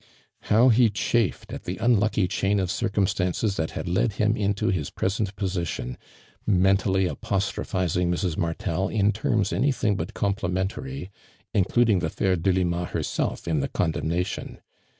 How 0.45 0.69
he 0.69 0.89
chafed 0.89 1.53
at 1.53 1.65
the 1.65 1.77
unlucky 1.77 2.27
chain 2.27 2.59
of 2.59 2.71
circumstances 2.71 3.55
that 3.57 3.69
had 3.77 3.87
led 3.87 4.13
him 4.13 4.35
into 4.35 4.71
hi.« 4.71 4.83
present 4.95 5.35
position, 5.35 5.95
mentally 6.43 7.05
apostrophi 7.05 8.01
'.ing 8.01 8.11
Mrs. 8.11 8.35
Martel 8.35 8.87
in 8.89 9.11
terms 9.11 9.53
anything 9.53 9.95
but 9.95 10.15
compli 10.15 10.51
mentary 10.51 11.11
including 11.53 11.99
the 11.99 12.09
fair 12.09 12.35
Delima 12.35 12.85
herself 12.85 13.47
in 13.47 13.59
the 13.59 13.67
condemnation. 13.67 14.59